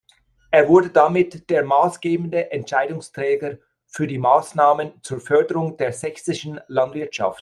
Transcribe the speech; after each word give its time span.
Er 0.49 0.67
wurde 0.67 0.89
damit 0.89 1.47
der 1.51 1.63
maßgebende 1.63 2.49
Entscheidungsträger 2.51 3.59
für 3.85 4.07
die 4.07 4.17
Maßnahmen 4.17 4.93
zur 5.03 5.19
Förderung 5.19 5.77
der 5.77 5.93
sächsischen 5.93 6.59
Landwirtschaft. 6.67 7.29